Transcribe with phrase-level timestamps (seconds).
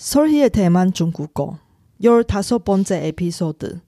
[0.00, 1.58] 설희의 대만 중국어.
[2.02, 3.80] 15번째 에피소드.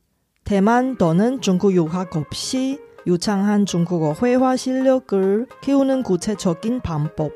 [0.45, 7.33] 대만 또는 중국 유학 없이 유창한 중국어 회화 실력을 키우는 구체적인 방법.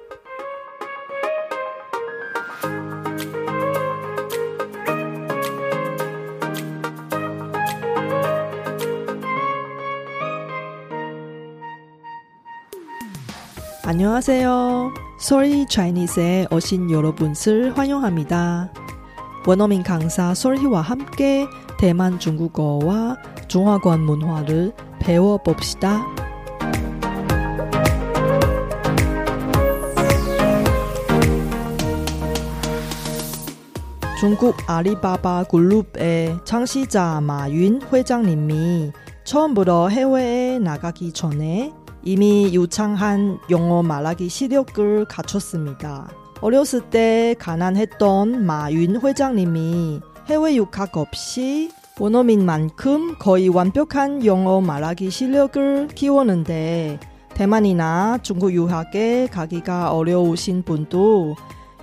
[13.86, 15.05] 안녕하세요.
[15.26, 18.72] Sorry Chinese에 오신 여러분을 환영합니다.
[19.44, 21.48] 원어민 강사 솔희와 함께
[21.80, 23.16] 대만 중국어와
[23.48, 26.06] 중화권 문화를 배워봅시다.
[34.20, 38.92] 중국 아리바바 그룹의 창시자 마윤 회장님이
[39.24, 41.72] 처음부터 해외에 나가기 전에
[42.06, 46.08] 이미 유창한 영어 말하기 시력을 갖췄습니다.
[46.40, 57.00] 어렸을 때 가난했던 마윤 회장님이 해외 유학 없이 원어민만큼 거의 완벽한 영어 말하기 실력을 키웠는데
[57.34, 61.34] 대만이나 중국 유학에 가기가 어려우신 분도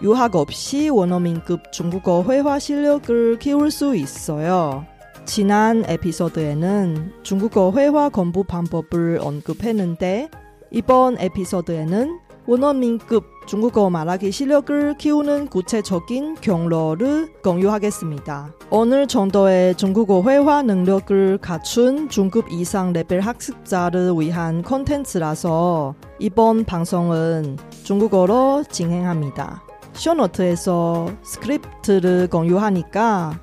[0.01, 4.85] 유학 없이 원어민급 중국어 회화 실력을 키울 수 있어요.
[5.25, 10.29] 지난 에피소드에는 중국어 회화 공부 방법을 언급했는데
[10.71, 18.53] 이번 에피소드에는 원어민급 중국어 말하기 실력을 키우는 구체적인 경로를 공유하겠습니다.
[18.69, 28.65] 어느 정도의 중국어 회화 능력을 갖춘 중급 이상 레벨 학습자를 위한 콘텐츠라서 이번 방송은 중국어로
[28.69, 29.63] 진행합니다.
[29.93, 33.39] 쇼노트에서 스크립트를 공유하니까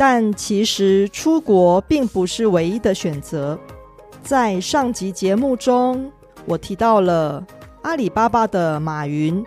[0.00, 3.58] 但其实出国并不是唯一的选择。
[4.22, 6.10] 在上集节目中，
[6.46, 7.46] 我提到了
[7.82, 9.44] 阿里巴巴的马云，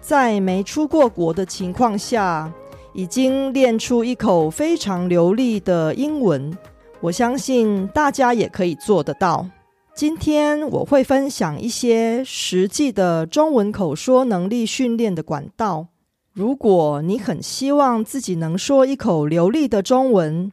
[0.00, 2.48] 在没出过国的情况下，
[2.92, 6.56] 已经练出一口非常流利的英文。
[7.00, 9.44] 我相信大家也可以做得到。
[9.92, 15.88] 今天我会分享一些实际的中文口说能力训练的管道。
[16.36, 20.52] 如果你很希望自己能说一口流利的中文，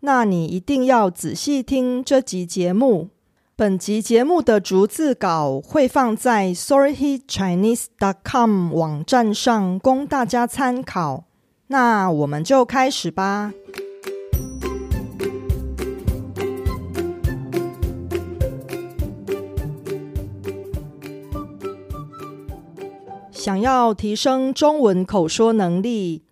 [0.00, 3.10] 那你一定要仔细听这集节目。
[3.54, 11.22] 本集节目的逐字稿会放在 sorryhechinese.com 网站上供大家参考。
[11.68, 13.52] 那我们就开始吧。
[23.40, 26.24] 想要提升中文口说能力，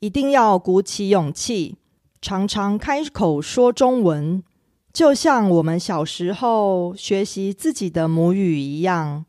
[0.00, 1.78] 一定要鼓起勇气，
[2.20, 4.44] 常常开口说中文。
[4.92, 9.24] 就像我们小时候学习自己的母语一样，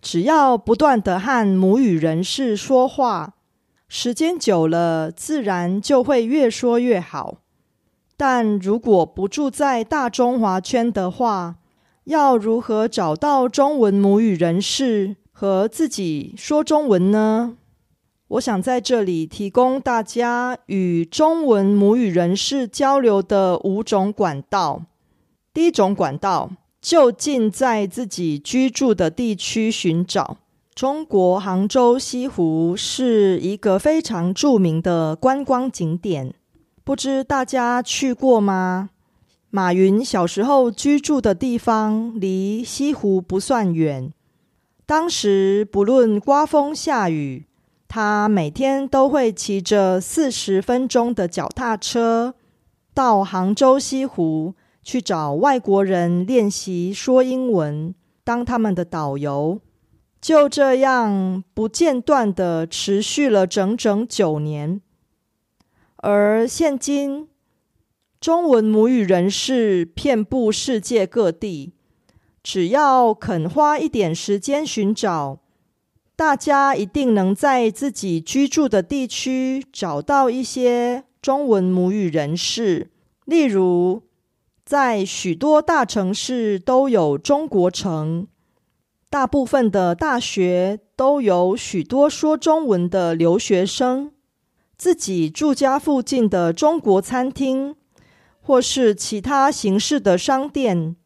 [0.00, 3.34] 只要不断的和母语人士说话，
[3.88, 7.38] 时间久了，自然就会越说越好。
[8.16, 11.56] 但如果不住在大中华圈的话，
[12.04, 15.16] 要如何找到中文母语人士？
[15.42, 17.56] 和自己说中文呢？
[18.28, 24.84] 我想在这里提供大家与中文母语人士交流的五种管道。
[25.52, 30.36] 第一种管道，就近在自己居住的地区寻找。
[30.76, 36.32] 中国杭州西湖是一个非常著名的观光景点，
[36.84, 38.90] 不知大家去过吗？
[39.50, 44.12] 马云小时候居住的地方离西湖不算远。
[44.92, 47.46] 当时不论刮风下雨，
[47.88, 52.34] 他每天都会骑着四十分钟的脚踏车
[52.92, 59.62] 到杭州西湖去找外国人练习说英文，当他们的导游。
[60.20, 64.82] 就这样不间断的持续了整整九年。
[65.96, 67.28] 而现今，
[68.20, 71.72] 中文母语人士遍布世界各地。
[72.42, 75.38] 只要肯花一点时间寻找，
[76.16, 82.90] 大家一定能在自己居住的地区找到一些中文母语人士。
[83.24, 84.02] 例如，
[84.64, 88.26] 在许多大城市都有中国城，
[89.08, 94.12] 大部分的大学都有许多说中文的留学生。
[94.76, 97.76] 自己住家附近的中国餐厅，
[98.40, 100.96] 或是其他形式的商店，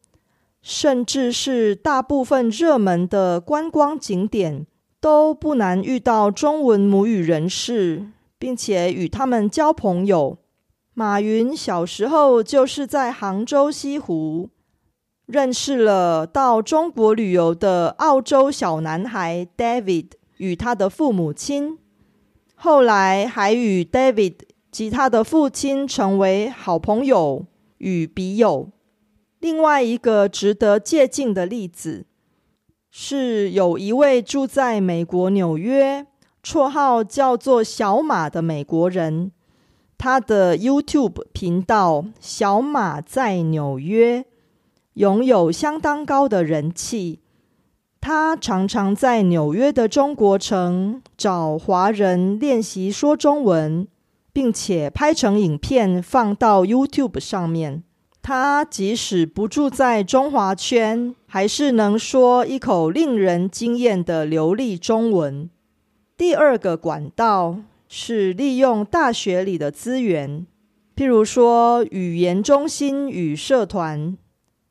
[0.69, 4.67] 甚至是大部分热门的观光景点，
[4.99, 10.39] 都不难遇到中文母语人士，并且与他们交朋友。
[10.93, 14.49] 马云小时候就是在杭州西湖
[15.25, 21.79] 认识了到中国旅游的澳洲小男孩 David 与他的父母亲。
[22.55, 24.33] 后来还与 David
[24.69, 27.45] 及他的父亲成为好朋友
[27.77, 28.71] 与笔友。
[29.39, 32.05] 另外一个值得借鉴的例子，
[32.89, 36.07] 是有一位住在美国纽约、
[36.43, 39.31] 绰号叫做小马的美国人，
[39.97, 44.25] 他的 YouTube 频道“小马在纽约”
[44.95, 47.19] 拥有相当高的人气。
[47.99, 53.87] 他常常在纽约的中国城找华人练习说中文，
[54.31, 57.83] 并且拍成影片放到 YouTube 上面。
[58.27, 65.49] 他即使不住在中华圈，还是能说一口令人惊艳的流利中文。
[66.17, 70.45] 第二个管道是利用大学里的资源，
[70.93, 74.17] 譬如说语言中心与社团。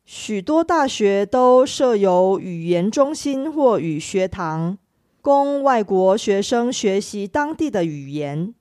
[0.04, 4.76] 许多大学都设有语言中心或语学堂，
[5.22, 8.54] 供外国学生学习当地的语言。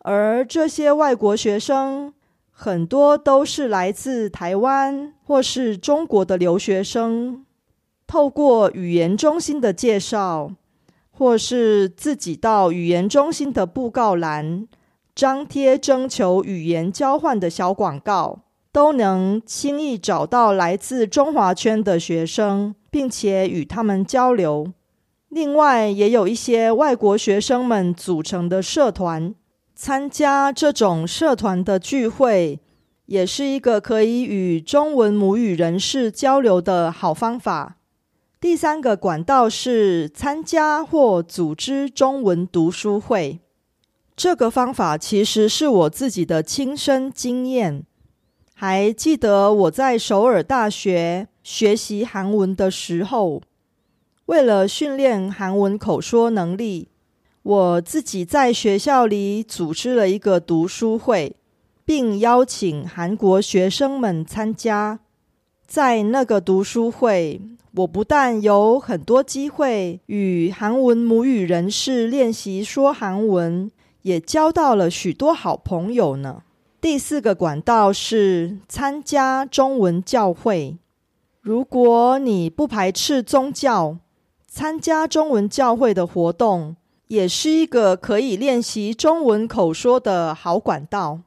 [0.00, 2.12] 而这些外国学生
[2.56, 7.44] 很多都是来自台湾或是中国的留学生。
[8.06, 10.52] 透过语言中心的介绍，
[11.10, 14.66] 或是自己到语言中心的布告栏
[15.14, 18.40] 张贴征求语言交换的小广告。
[18.74, 24.72] 都能轻易找到来自中华圈的学生，并且与他们交流。
[25.28, 29.32] 另外，也有一些外国学生们组成的社团，
[29.74, 32.60] 参加这种社团的聚会，
[33.06, 37.76] 也是一个可以与中文母语人士交流的好方法。
[38.40, 43.40] 第三个管道是参加或组织中文读书会，
[44.14, 47.84] 这个方法其实是我自己的亲身经验。
[48.54, 53.42] 还记得我在首尔大学学习韩文的时候，
[54.26, 56.88] 为了训练韩文口说能力，
[57.44, 61.36] 我自己在学校里组织了一个读书会，
[61.84, 65.00] 并邀请韩国学生们参加。
[65.66, 67.42] 在那个读书会，
[67.74, 73.70] 我不但有很多机会与韩文母语人士练习说韩文，
[74.00, 76.44] 也交到了许多好朋友呢。
[76.80, 80.78] 第四个管道是参加中文教会。
[81.42, 83.98] 如果你不排斥宗教，
[84.46, 86.76] 参加中文教会的活动
[87.14, 91.20] 也是一个可以练习中文口说的好管道。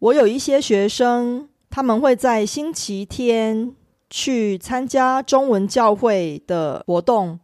[0.00, 3.74] 我有一些学生，他们会在星期天
[4.10, 7.38] 去参加中文教会的活动，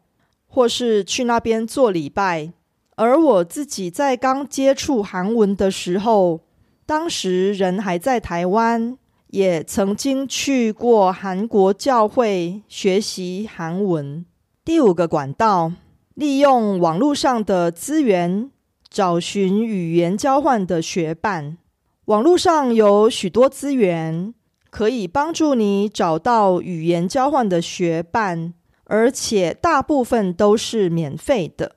[0.49, 2.53] 或是去那边做礼拜。
[2.97, 6.41] 而我自己在刚接触韩文的时候，
[6.87, 8.97] 当时人还在台湾，
[9.29, 14.25] 也曾经去过韩国教会学习韩文。
[14.65, 15.73] 第五个管道，
[16.15, 18.51] 利用网络上的资源，
[18.89, 21.59] 找寻语言交换的学伴。
[22.07, 24.33] 网络上有许多资源，
[24.71, 31.77] 可以帮助你找到语言交换的学伴，而且大部分都是免费的。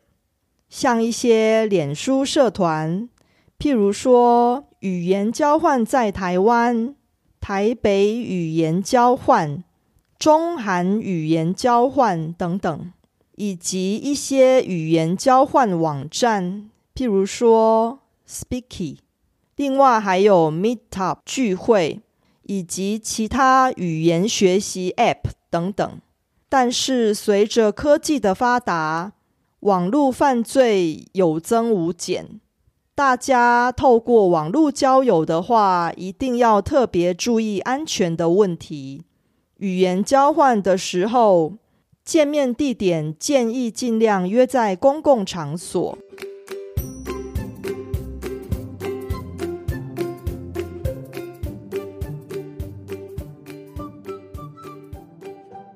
[0.69, 3.09] 像一些脸书社团，
[3.59, 4.63] 譬如说。
[4.81, 6.93] 语言交换在台湾，
[7.41, 9.63] 台北语言交换、
[10.19, 12.93] 中韩语言交换等等，
[13.37, 18.97] 以及一些语言交换网站，譬如说 Speaky。
[19.55, 22.01] 另外还有 Meetup 聚会，
[22.43, 26.01] 以及其他语言学习 App 等等。
[26.49, 29.13] 但是随着科技的发达，
[29.59, 32.39] 网络犯罪有增无减。
[32.95, 39.03] 大家透过网络交友的话，一定要特别注意安全的问题。
[39.57, 41.53] 语言交换的时候，
[42.07, 45.97] 见面地点建议尽量约在公共场所。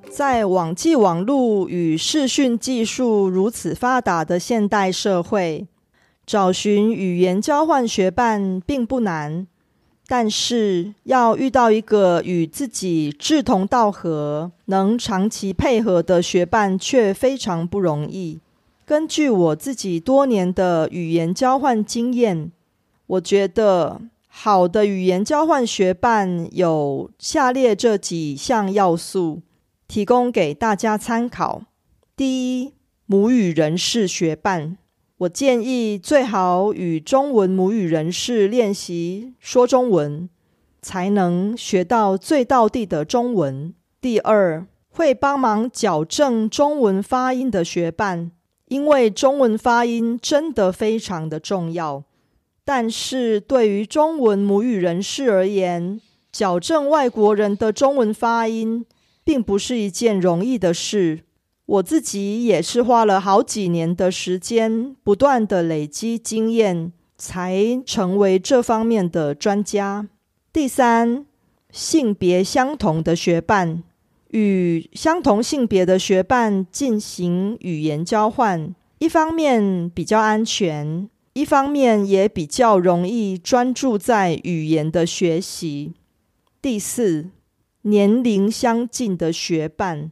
[0.10, 5.68] 在网际网络与视讯技术如此发达的现代社会。
[6.26, 9.48] 找寻语言交换学伴并不难，
[10.12, 18.42] 但是要遇到一个与自己志同道合、能长期配合的学伴却非常不容易。
[18.86, 22.52] 根据我自己多年的语言交换经验，
[23.08, 29.42] 我觉得好的语言交换学伴有下列这几项要素，
[29.88, 31.62] 提供给大家参考。
[32.18, 32.74] 第一，
[33.06, 34.76] 母语人士学伴，
[35.22, 40.28] 我建议最好与中文母语人士练习说中文，
[40.82, 43.72] 才能学到最道地的中文。
[44.00, 48.32] 第二，会帮忙矫正中文发音的学伴。
[48.66, 52.04] 因为中文发音真的非常的重要，
[52.66, 56.02] 但是对于中文母语人士而言，
[56.32, 58.84] 矫正外国人的中文发音，
[59.24, 61.20] 并不是一件容易的事。
[61.72, 70.10] 我自己也是花了好几年的时间，不断的累积经验，才成为这方面的专家。
[70.52, 71.26] 第三，
[71.72, 73.84] 性别相同的学伴。
[74.32, 85.94] 与相同性别的学伴进行语言交换，一方面比较安全，一方面也比较容易专注在语言的学习。
[86.62, 87.30] 第四，
[87.84, 90.12] 年龄相近的学伴，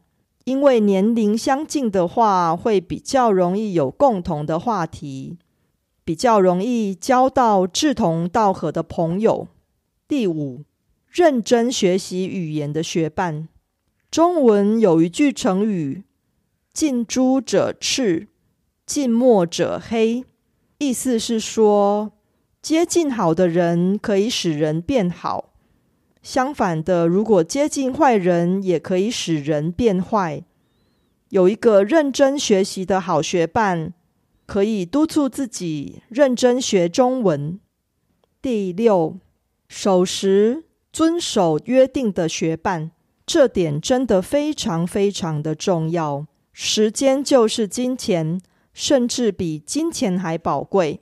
[0.50, 5.38] 因为年龄相近的话，会比较容易有共同的话题，
[6.04, 9.48] 比较容易交到志同道合的朋友。
[10.08, 10.64] 第五，
[11.08, 13.48] 认真学习语言的学伴。
[14.10, 16.02] 中文有一句成语
[16.74, 18.30] ：“近朱者赤，
[18.88, 20.26] 近墨者黑。”
[20.80, 22.14] 意思是说，
[22.60, 25.52] 接近好的人可以使人变好；
[26.30, 30.44] 相反的，如果接近坏人，也可以使人变坏。
[31.30, 33.96] 有一个认真学习的好学伴，
[34.46, 37.60] 可以督促自己认真学中文。
[38.44, 39.18] 第六，
[39.68, 42.92] 守时遵守约定的学伴。
[43.26, 46.28] 这点真的非常非常的重要。
[46.54, 48.40] 时间就是金钱，
[48.72, 51.00] 甚至比金钱还宝贵。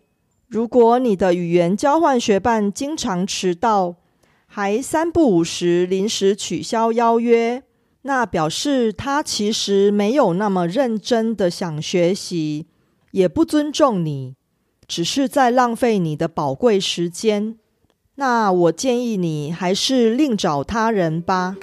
[0.47, 3.97] 如果你的语言交换学伴经常迟到，
[4.47, 7.63] 还三不五时临时取消邀约，
[8.01, 12.65] 那表示他其实没有那么认真的想学习，
[13.11, 14.35] 也不尊重你，
[14.87, 17.57] 只是在浪费你的宝贵时间。
[18.15, 21.55] 那我建议你还是另找他人吧。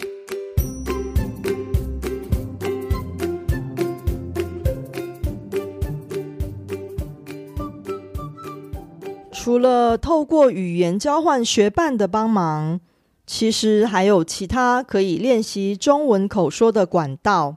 [9.44, 12.80] 除了透过语言交换学伴的帮忙，
[13.26, 17.56] 其实还有其他可以练习中文口说的管道。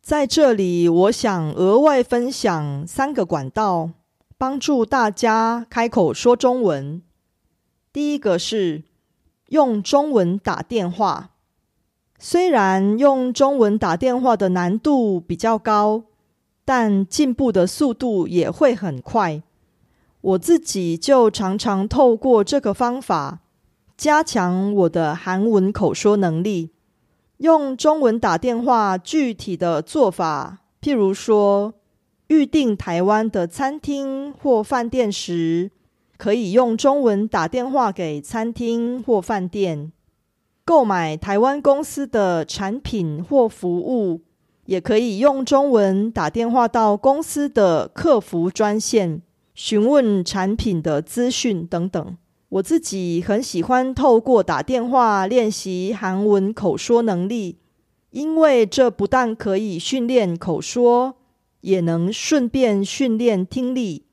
[0.00, 3.90] 在这里，我想额外分享三个管道，
[4.38, 7.02] 帮助大家开口说中文。
[7.92, 8.84] 第一个是
[9.48, 11.32] 用中文打电话，
[12.18, 16.04] 虽然用中文打电话的难度比较高，
[16.64, 19.42] 但进步的速度也会很快。
[20.26, 23.42] 我自己就常常透过这个方法
[23.96, 26.72] 加强我的韩文口说能力。
[27.36, 31.74] 用中文打电话，具体的做法，譬如说
[32.26, 35.70] 预定台湾的餐厅或饭店时，
[36.16, 39.92] 可以用中文打电话给餐厅或饭店；
[40.64, 44.22] 购买台湾公司的产品或服务，
[44.64, 49.22] 也可以用中文打电话到公司的客服专线。
[49.56, 52.16] 询问产品的资讯等等，
[52.50, 57.56] 我自己很喜欢透过打电话练习韩文口说能力，
[58.10, 61.16] 因为这不但可以训练口说，
[61.62, 64.04] 也能顺便训练听力。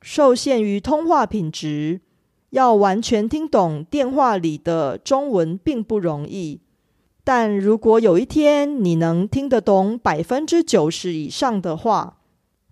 [0.00, 2.00] 受限于通话品质，
[2.48, 6.62] 要完全听懂电话里的中文并不容易。
[7.22, 12.16] 但如果有一天你能听得懂百分之九十以上的话，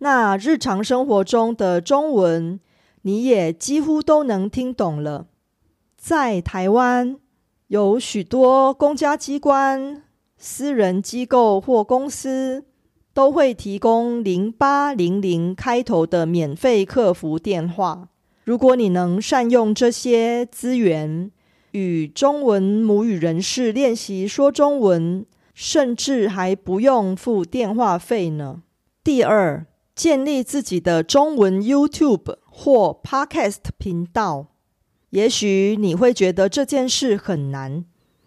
[0.00, 2.60] 那日常生活中的中文，
[3.02, 5.26] 你也几乎都能听懂了。
[5.96, 7.16] 在台湾，
[7.66, 10.04] 有许多公家机关、
[10.36, 12.64] 私人机构或公司
[13.12, 18.08] 都会提供零八零零开头的免费客服电话。
[18.44, 21.32] 如果你能善用这些资源，
[21.72, 28.62] 与中文母语人士练习说中文，甚至还不用付电话费呢。
[29.02, 29.66] 第二。
[29.98, 34.46] 建立自己的中文 YouTube 或 Podcast 频道，
[35.10, 37.84] 也许你会觉得这件事很难，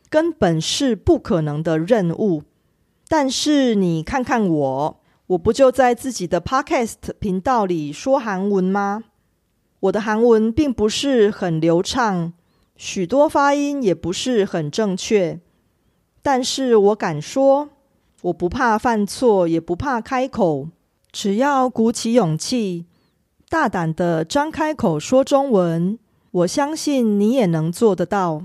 [0.10, 2.44] 根本是不可能的任务。
[3.08, 9.06] 但是你看看我，我不就在自己的 Podcast 频道里说韩文吗？
[9.80, 12.34] 我的韩文并不是很流畅，
[12.76, 15.40] 许多发音也不是很正确，
[16.22, 17.70] 但是我敢说，
[18.24, 20.68] 我不怕犯错，也不怕开口。
[21.12, 22.86] 只要鼓起勇气，
[23.50, 26.00] 大胆的张开口说中文，
[26.32, 28.44] 我相信你也能做得到。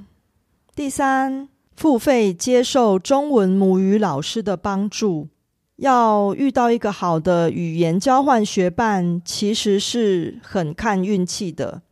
[0.74, 5.28] 第三，付费接受中文母语老师的帮助。
[5.76, 11.82] 要遇到一个好的语言交换学伴，其实是很看运气的。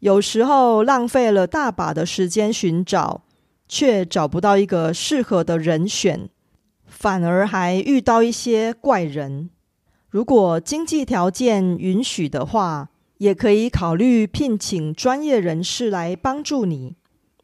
[0.00, 3.22] 有时候浪费了大把的时间寻找，
[3.68, 6.28] 却找不到一个适合的人选，
[6.86, 9.50] 反而还遇到一些怪人。
[10.16, 16.94] 如果经济条件允许的话，也可以考虑聘请专业人士来帮助你，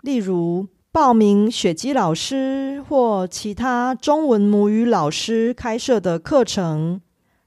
[0.00, 0.68] 例如。
[0.90, 7.02] 报名雪姬老师或其他中文母语老师开设的课程，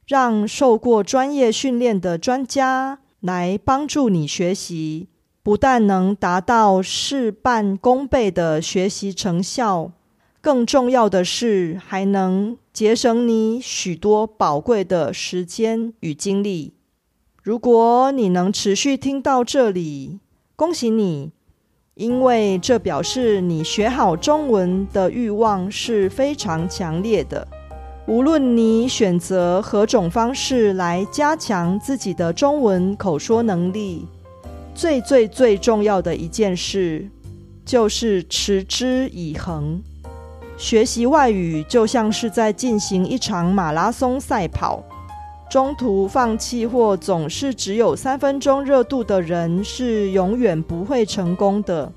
[0.06, 5.10] 让受过专业训练的专家来帮助你学习，
[5.42, 9.92] 不但能达到事半功倍的学习成效，
[10.46, 16.76] 更重要的是还能节省你许多宝贵的时间与精力。
[17.42, 20.20] 如果你能持续听到这里，
[20.56, 21.32] 恭喜你！
[21.96, 27.48] 因为这表示你学好中文的欲望是非常强烈的。
[28.06, 34.06] 无论你选择何种方式来加强自己的中文口说能力，
[34.76, 37.10] 最最最重要的一件事
[37.66, 39.82] 就是持之以恒。
[40.58, 44.84] 学习外语就像是在进行一场马拉松赛跑。
[45.50, 51.92] 中途放弃或总是只有三分钟热度的人是永远不会成功的。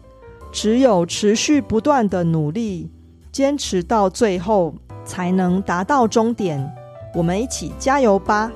[0.51, 2.91] 只有持续不断的努力，
[3.31, 4.75] 坚持到最后，
[5.05, 6.73] 才能达到终点。
[7.15, 8.51] 我们一起加油吧！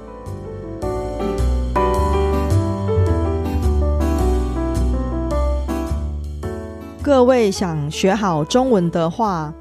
[7.03, 9.53] 各位想学好中文的话，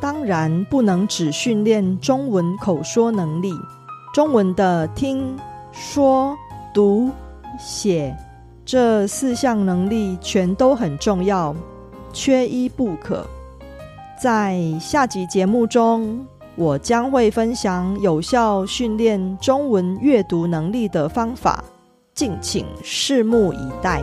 [0.00, 3.52] 当然不能只训练中文口说能力。
[4.14, 5.38] 中文的听
[5.70, 6.36] 说
[6.74, 7.10] 读
[7.58, 8.16] 写
[8.64, 11.54] 这四项能力全都很重要，
[12.12, 13.24] 缺一不可。
[14.20, 21.62] 在下集节目中，我将会分享有效训练中文阅读能力的方法，
[22.14, 24.02] 敬请拭目以待。